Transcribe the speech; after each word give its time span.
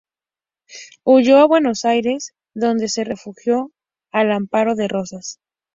Huyó 1.03 1.37
a 1.37 1.45
Buenos 1.45 1.85
Aires, 1.85 2.33
donde 2.55 2.87
se 2.89 3.03
refugió 3.03 3.69
al 4.11 4.31
amparo 4.31 4.73
de 4.73 4.87
Rosas. 4.87 5.39